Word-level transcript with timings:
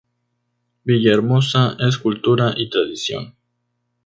Villahermosa 0.83 1.77
es 1.79 1.99
cultura 1.99 2.51
y 2.57 2.71
tradición. 2.71 3.35